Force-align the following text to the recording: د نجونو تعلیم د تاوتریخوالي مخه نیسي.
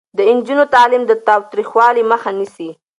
د 0.17 0.19
نجونو 0.35 0.63
تعلیم 0.75 1.03
د 1.07 1.11
تاوتریخوالي 1.27 2.03
مخه 2.11 2.29
نیسي. 2.37 2.69